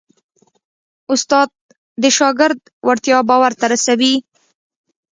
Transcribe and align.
استاد 1.13 1.49
د 2.01 2.03
شاګرد 2.17 2.59
وړتیا 2.87 3.17
باور 3.29 3.51
ته 3.59 3.65
رسوي. 3.73 4.15